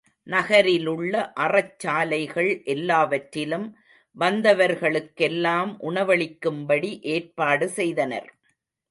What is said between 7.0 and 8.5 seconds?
ஏற்பாடு செய்தனர்.